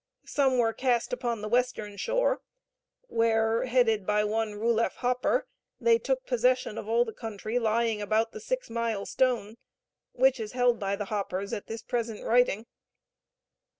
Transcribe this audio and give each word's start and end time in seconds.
Some 0.25 0.57
were 0.57 0.73
cast 0.73 1.13
upon 1.13 1.41
the 1.41 1.47
western 1.47 1.95
shore, 1.95 2.41
where, 3.05 3.65
headed 3.65 4.03
by 4.07 4.23
one 4.23 4.53
Ruleff 4.53 4.95
Hopper, 4.95 5.45
they 5.79 5.99
took 5.99 6.25
possession 6.25 6.79
of 6.79 6.87
all 6.89 7.05
the 7.05 7.13
country 7.13 7.59
lying 7.59 8.01
about 8.01 8.31
the 8.31 8.39
six 8.39 8.67
mile 8.71 9.05
stone, 9.05 9.57
which 10.11 10.39
is 10.39 10.53
held 10.53 10.79
by 10.79 10.95
the 10.95 11.05
Hoppers 11.13 11.53
at 11.53 11.67
this 11.67 11.83
present 11.83 12.23
writing. 12.25 12.65